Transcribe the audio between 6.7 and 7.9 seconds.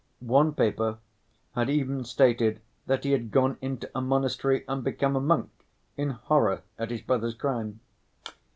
at his brother's crime.